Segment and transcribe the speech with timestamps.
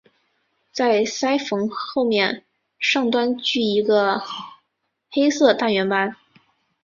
[0.71, 2.43] 在鳃缝后面
[2.79, 4.23] 上端据一个
[5.11, 6.15] 黑色大圆斑。